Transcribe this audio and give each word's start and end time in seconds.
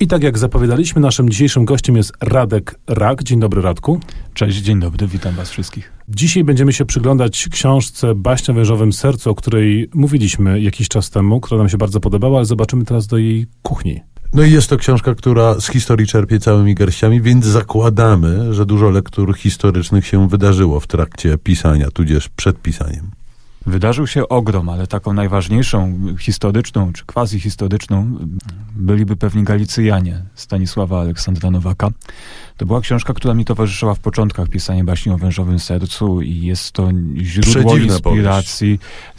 I 0.00 0.06
tak 0.06 0.22
jak 0.22 0.38
zapowiadaliśmy, 0.38 1.00
naszym 1.00 1.30
dzisiejszym 1.30 1.64
gościem 1.64 1.96
jest 1.96 2.12
Radek 2.20 2.80
Rak. 2.86 3.22
Dzień 3.22 3.40
dobry, 3.40 3.62
Radku. 3.62 4.00
Cześć, 4.34 4.58
dzień 4.58 4.80
dobry, 4.80 5.06
witam 5.06 5.34
was 5.34 5.50
wszystkich. 5.50 5.92
Dzisiaj 6.08 6.44
będziemy 6.44 6.72
się 6.72 6.84
przyglądać 6.84 7.48
książce 7.50 8.14
Baśnia 8.14 8.54
wężowym 8.54 8.92
sercu, 8.92 9.30
o 9.30 9.34
której 9.34 9.90
mówiliśmy 9.94 10.60
jakiś 10.60 10.88
czas 10.88 11.10
temu, 11.10 11.40
która 11.40 11.58
nam 11.58 11.68
się 11.68 11.78
bardzo 11.78 12.00
podobała, 12.00 12.36
ale 12.38 12.46
zobaczymy 12.46 12.84
teraz 12.84 13.06
do 13.06 13.18
jej 13.18 13.46
kuchni. 13.62 14.00
No 14.34 14.42
i 14.42 14.52
jest 14.52 14.70
to 14.70 14.76
książka, 14.76 15.14
która 15.14 15.60
z 15.60 15.68
historii 15.68 16.06
czerpie 16.06 16.40
całymi 16.40 16.74
garściami, 16.74 17.20
więc 17.20 17.44
zakładamy, 17.44 18.54
że 18.54 18.66
dużo 18.66 18.90
lektur 18.90 19.36
historycznych 19.36 20.06
się 20.06 20.28
wydarzyło 20.28 20.80
w 20.80 20.86
trakcie 20.86 21.38
pisania, 21.38 21.90
tudzież 21.90 22.28
przed 22.28 22.62
pisaniem. 22.62 23.17
Wydarzył 23.66 24.06
się 24.06 24.28
ogrom, 24.28 24.68
ale 24.68 24.86
taką 24.86 25.12
najważniejszą 25.12 25.98
historyczną 26.18 26.92
czy 26.92 27.04
quasi-historyczną 27.04 28.18
byliby 28.76 29.16
pewni 29.16 29.42
Galicyjanie 29.44 30.22
Stanisława 30.34 31.00
Aleksandra 31.00 31.50
Nowaka. 31.50 31.90
To 32.58 32.66
była 32.66 32.80
książka, 32.80 33.14
która 33.14 33.34
mi 33.34 33.44
towarzyszyła 33.44 33.94
w 33.94 33.98
początkach 33.98 34.48
pisania 34.48 34.84
baśni 34.84 35.12
o 35.12 35.18
wężowym 35.18 35.58
sercu 35.58 36.22
i 36.22 36.40
jest 36.40 36.72
to 36.72 36.88
źródło 37.16 37.52
Przedziwna 37.52 37.94
inspiracji. 37.94 38.78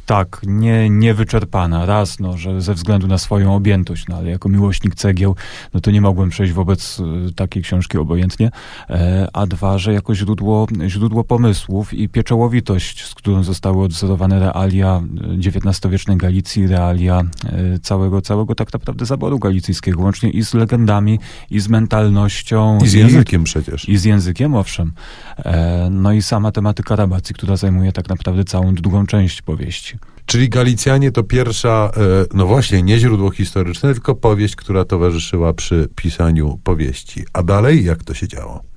Tak, 0.09 0.41
nie, 0.43 0.89
niewyczerpana. 0.89 1.85
Raz, 1.85 2.20
no, 2.20 2.38
że 2.38 2.62
ze 2.62 2.73
względu 2.73 3.07
na 3.07 3.17
swoją 3.17 3.55
objętość, 3.55 4.05
no, 4.07 4.15
ale 4.15 4.29
jako 4.29 4.49
miłośnik 4.49 4.95
cegieł, 4.95 5.35
no 5.73 5.81
to 5.81 5.91
nie 5.91 6.02
mogłem 6.02 6.29
przejść 6.29 6.53
wobec 6.53 6.99
y, 6.99 7.34
takiej 7.34 7.63
książki 7.63 7.98
obojętnie. 7.98 8.52
E, 8.89 9.27
a 9.34 9.45
dwa, 9.45 9.77
że 9.77 9.93
jako 9.93 10.15
źródło, 10.15 10.67
źródło 10.87 11.23
pomysłów 11.23 11.93
i 11.93 12.09
pieczołowitość, 12.09 13.05
z 13.05 13.15
którą 13.15 13.43
zostały 13.43 13.84
odwzorowane 13.84 14.40
realia 14.40 15.01
XIX-wiecznej 15.48 16.17
Galicji, 16.17 16.67
realia 16.67 17.21
e, 17.45 17.79
całego, 17.79 18.21
całego 18.21 18.55
tak 18.55 18.73
naprawdę 18.73 19.05
zaboru 19.05 19.40
galicyjskiego, 19.40 20.01
łącznie 20.01 20.29
i 20.29 20.43
z 20.43 20.53
legendami, 20.53 21.20
i 21.51 21.59
z 21.59 21.67
mentalnością. 21.67 22.79
I 22.84 22.87
z 22.87 22.93
językiem 22.93 23.29
przecież. 23.38 23.90
I 23.90 23.98
z 23.98 24.04
językiem, 24.04 24.56
owszem. 24.56 24.94
E, 25.38 25.88
no 25.91 26.13
i 26.13 26.22
sama 26.22 26.52
tematyka 26.52 26.96
rabacji, 26.96 27.36
która 27.36 27.55
zajmuje 27.55 27.91
tak 27.91 28.10
naprawdę 28.10 28.44
całą 28.44 28.76
drugą 28.76 29.05
część 29.05 29.41
powieści. 29.41 29.98
Czyli 30.26 30.49
Galicjanie 30.49 31.12
to 31.12 31.24
pierwsza, 31.24 31.91
e, 31.98 31.99
no 32.34 32.48
właśnie, 32.48 32.84
nie 32.84 32.99
źródło 32.99 33.32
historyczne, 33.32 33.94
tylko 33.94 34.16
powieść, 34.16 34.55
która 34.55 34.86
towarzyszyła 34.86 35.54
przy 35.54 35.90
pisaniu 35.96 36.60
powieści. 36.63 37.24
A 37.34 37.44
dalej, 37.44 37.86
jak 37.86 38.04
to 38.04 38.13
się 38.13 38.27
działo? 38.27 38.68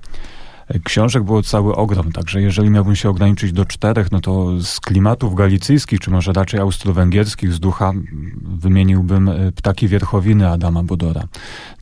Książek 0.83 1.23
było 1.23 1.43
cały 1.43 1.75
ogrom, 1.75 2.11
także 2.11 2.41
jeżeli 2.41 2.69
miałbym 2.69 2.95
się 2.95 3.09
ograniczyć 3.09 3.51
do 3.53 3.65
czterech, 3.65 4.11
no 4.11 4.19
to 4.19 4.61
z 4.61 4.79
klimatów 4.79 5.35
galicyjskich, 5.35 5.99
czy 5.99 6.11
może 6.11 6.33
raczej 6.33 6.59
austro-węgierskich, 6.59 7.53
z 7.53 7.59
ducha 7.59 7.91
wymieniłbym 8.41 9.29
e, 9.29 9.51
Ptaki 9.51 9.87
Wierchowiny 9.87 10.49
Adama 10.49 10.83
Bodora. 10.83 11.23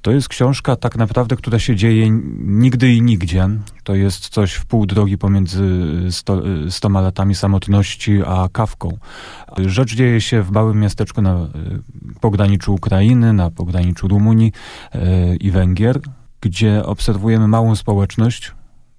To 0.01 0.11
jest 0.11 0.27
książka 0.27 0.75
tak 0.75 0.95
naprawdę, 0.95 1.35
która 1.35 1.59
się 1.59 1.75
dzieje 1.75 2.09
nigdy 2.39 2.93
i 2.93 3.01
nigdzie. 3.01 3.49
To 3.83 3.95
jest 3.95 4.29
coś 4.29 4.53
w 4.53 4.65
pół 4.65 4.85
drogi 4.85 5.17
pomiędzy 5.17 5.63
sto, 6.09 6.41
stoma 6.69 7.01
latami 7.01 7.35
samotności 7.35 8.21
a 8.25 8.49
kawką. 8.51 8.97
Rzecz 9.57 9.95
dzieje 9.95 10.21
się 10.21 10.43
w 10.43 10.51
małym 10.51 10.79
miasteczku 10.79 11.21
na 11.21 11.47
pograniczu 12.21 12.73
Ukrainy, 12.73 13.33
na 13.33 13.51
pograniczu 13.51 14.07
Rumunii 14.07 14.51
e, 14.93 15.35
i 15.35 15.51
Węgier, 15.51 15.99
gdzie 16.41 16.85
obserwujemy 16.85 17.47
małą 17.47 17.75
społeczność, 17.75 18.51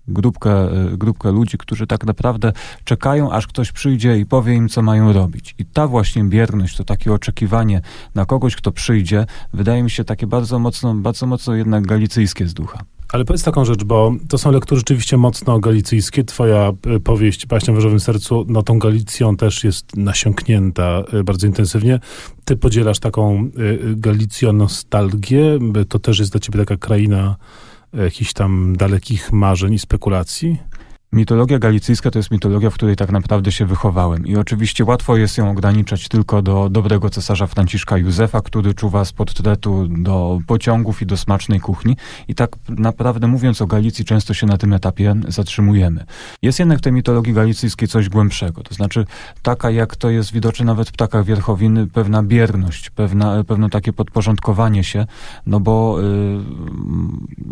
grupkę, 0.09 0.69
grupkę 0.93 1.33
ludzi, 1.33 1.59
którzy 1.59 1.87
tak 1.87 2.07
naprawdę 2.07 2.53
czekają, 2.85 3.33
aż 3.33 3.47
ktoś 3.47 3.73
przyjdzie 3.73 4.19
i 4.19 4.27
powie 4.27 4.55
im, 4.55 4.69
co 4.69 4.83
mają 4.83 5.13
robić. 5.13 5.55
I 5.59 5.65
ta 5.65 5.89
właśnie 5.89 6.25
bierność, 6.25 6.77
to 6.77 6.85
takie 6.85 7.13
oczekiwanie 7.13 7.81
na 8.15 8.27
kogoś, 8.27 8.57
kto 8.57 8.73
przyjdzie, 8.73 9.27
wydaje 9.53 9.83
mi 9.83 9.91
się 9.91 10.05
takie 10.05 10.27
bardzo 10.27 10.59
mocno, 10.59 10.95
bardzo 10.95 11.27
mocno 11.27 11.55
jednak 11.55 11.87
galicyjskie 11.87 12.49
z 12.49 12.55
ducha. 12.55 12.79
Ale 13.13 13.25
powiedz 13.25 13.43
taką 13.43 13.65
rzecz, 13.65 13.85
bo 13.85 14.15
to 14.29 14.39
są 14.39 14.51
lektury 14.51 14.79
rzeczywiście 14.79 15.17
mocno 15.17 15.61
galicyjskie. 15.61 16.25
Twoja 16.25 16.73
powieść 17.05 17.47
Baśnia 17.47 17.73
w 17.73 17.77
Wyżowym 17.77 18.01
Sercu, 18.01 18.45
no 18.49 18.63
tą 18.63 18.79
Galicją 18.79 19.37
też 19.37 19.65
jest 19.65 19.97
nasiąknięta 19.97 21.03
bardzo 21.25 21.47
intensywnie. 21.47 22.01
Ty 22.45 22.57
podzielasz 22.57 22.99
taką 22.99 23.51
Galicjo-nostalgię? 23.97 25.59
To 25.89 25.99
też 25.99 26.19
jest 26.19 26.33
dla 26.33 26.41
ciebie 26.41 26.59
taka 26.59 26.77
kraina 26.77 27.37
jakichś 27.93 28.33
tam 28.33 28.77
dalekich 28.77 29.33
marzeń 29.33 29.75
i 29.75 29.79
spekulacji? 29.79 30.59
Mitologia 31.15 31.59
galicyjska 31.59 32.11
to 32.11 32.19
jest 32.19 32.31
mitologia, 32.31 32.71
w 32.71 32.75
której 32.75 32.97
tak 32.97 33.13
naprawdę 33.13 33.53
się 33.53 33.67
wychowałem. 33.67 34.27
I 34.27 34.37
oczywiście 34.37 34.85
łatwo 34.85 35.17
jest 35.17 35.39
ją 35.39 35.51
ograniczać 35.51 36.09
tylko 36.09 36.43
do 36.43 36.69
dobrego 36.71 37.11
cesarza 37.11 37.47
Franciszka 37.47 37.99
Józefa, 37.99 38.41
który 38.41 38.75
czuwa 38.75 39.05
z 39.05 39.13
portretu 39.13 39.89
do 39.89 40.39
pociągów 40.47 41.03
i 41.03 41.07
do 41.07 41.17
smacznej 41.17 41.61
kuchni. 41.61 41.97
I 42.29 42.35
tak 42.35 42.57
naprawdę 42.69 43.27
mówiąc 43.27 43.63
o 43.63 43.67
Galicji, 43.67 44.05
często 44.05 44.35
się 44.35 44.47
na 44.47 44.59
tym 44.59 44.73
etapie 44.73 45.15
zatrzymujemy. 45.29 46.05
Jest 46.43 46.59
jednak 46.59 46.79
w 46.79 46.83
tej 46.83 46.93
mitologii 46.93 47.33
galicyjskiej 47.33 47.89
coś 47.89 48.09
głębszego. 48.09 48.63
To 48.63 48.75
znaczy 48.75 49.05
taka, 49.43 49.71
jak 49.71 49.97
to 49.97 50.11
jest 50.11 50.33
widoczne 50.33 50.67
nawet 50.67 50.89
w 50.89 50.93
ptakach 50.93 51.25
wierchowiny, 51.25 51.87
pewna 51.87 52.23
bierność, 52.23 52.91
pewna, 52.91 53.45
pewne 53.45 53.71
takie 53.71 53.93
podporządkowanie 53.93 54.85
się, 54.85 55.07
no 55.47 55.61
bo 55.61 55.99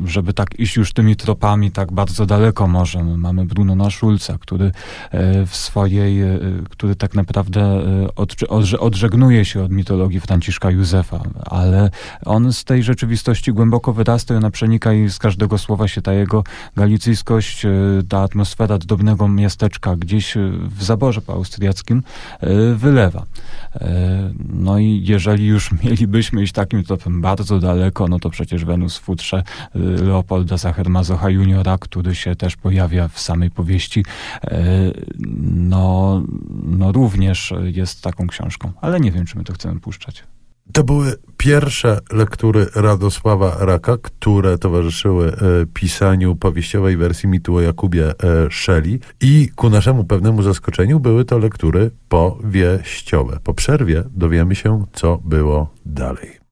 żeby 0.04 0.32
tak 0.32 0.60
iść 0.60 0.76
już 0.76 0.92
tymi 0.92 1.16
tropami 1.16 1.70
tak 1.70 1.92
bardzo 1.92 2.26
daleko 2.26 2.66
może, 2.66 3.04
mamy 3.04 3.49
Brunona 3.54 3.90
Schulza, 3.90 4.38
który 4.38 4.72
w 5.46 5.56
swojej, 5.56 6.20
który 6.70 6.94
tak 6.94 7.14
naprawdę 7.14 7.82
odżegnuje 8.78 9.44
się 9.44 9.62
od 9.62 9.70
mitologii 9.70 10.20
Franciszka 10.20 10.70
Józefa, 10.70 11.20
ale 11.44 11.90
on 12.24 12.52
z 12.52 12.64
tej 12.64 12.82
rzeczywistości 12.82 13.52
głęboko 13.52 13.92
wyrasta 13.92 14.34
i 14.34 14.36
ona 14.36 14.50
przenika 14.50 14.92
i 14.92 15.08
z 15.08 15.18
każdego 15.18 15.58
słowa 15.58 15.88
się 15.88 16.02
ta 16.02 16.12
jego 16.12 16.44
galicyjskość, 16.76 17.66
ta 18.08 18.22
atmosfera 18.22 18.78
drobnego 18.78 19.28
miasteczka 19.28 19.96
gdzieś 19.96 20.34
w 20.76 20.82
zaborze 20.82 21.20
austriackim 21.28 22.02
wylewa. 22.76 23.26
No 24.48 24.78
i 24.78 25.02
jeżeli 25.06 25.46
już 25.46 25.72
mielibyśmy 25.84 26.42
iść 26.42 26.52
takim 26.52 26.84
tropem 26.84 27.20
bardzo 27.20 27.58
daleko, 27.58 28.08
no 28.08 28.18
to 28.18 28.30
przecież 28.30 28.64
Wenus 28.64 28.98
w 28.98 29.00
futrze 29.00 29.42
Leopolda 29.74 30.58
Sachermazocha 30.58 31.30
juniora, 31.30 31.78
który 31.78 32.14
się 32.14 32.36
też 32.36 32.56
pojawia 32.56 33.08
w 33.08 33.20
samej 33.40 33.50
powieści, 33.50 34.04
no, 35.52 36.22
no 36.62 36.92
również 36.92 37.54
jest 37.64 38.02
taką 38.02 38.26
książką. 38.26 38.72
Ale 38.80 39.00
nie 39.00 39.12
wiem, 39.12 39.26
czy 39.26 39.38
my 39.38 39.44
to 39.44 39.52
chcemy 39.52 39.80
puszczać. 39.80 40.24
To 40.72 40.84
były 40.84 41.14
pierwsze 41.36 41.98
lektury 42.12 42.66
Radosława 42.74 43.56
Raka, 43.60 43.96
które 44.02 44.58
towarzyszyły 44.58 45.32
e, 45.32 45.36
pisaniu 45.74 46.36
powieściowej 46.36 46.96
wersji 46.96 47.28
mitu 47.28 47.54
o 47.54 47.60
Jakubie 47.60 48.08
e, 48.08 48.14
Szeli 48.50 49.00
i 49.20 49.48
ku 49.56 49.70
naszemu 49.70 50.04
pewnemu 50.04 50.42
zaskoczeniu 50.42 51.00
były 51.00 51.24
to 51.24 51.38
lektury 51.38 51.90
powieściowe. 52.08 53.38
Po 53.44 53.54
przerwie 53.54 54.04
dowiemy 54.10 54.54
się, 54.54 54.84
co 54.92 55.18
było 55.24 55.74
dalej. 55.86 56.39